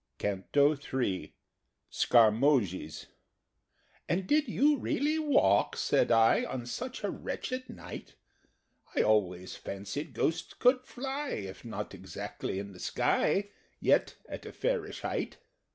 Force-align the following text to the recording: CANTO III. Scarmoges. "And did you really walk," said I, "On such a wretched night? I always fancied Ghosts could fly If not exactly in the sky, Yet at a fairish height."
CANTO 0.17 0.75
III. 0.77 1.35
Scarmoges. 1.91 3.05
"And 4.09 4.25
did 4.25 4.47
you 4.47 4.79
really 4.79 5.19
walk," 5.19 5.77
said 5.77 6.11
I, 6.11 6.43
"On 6.43 6.65
such 6.65 7.03
a 7.03 7.11
wretched 7.11 7.69
night? 7.69 8.15
I 8.95 9.03
always 9.03 9.55
fancied 9.55 10.15
Ghosts 10.15 10.55
could 10.55 10.81
fly 10.87 11.29
If 11.29 11.63
not 11.63 11.93
exactly 11.93 12.57
in 12.57 12.71
the 12.71 12.79
sky, 12.79 13.51
Yet 13.79 14.15
at 14.27 14.47
a 14.47 14.51
fairish 14.51 15.01
height." 15.01 15.37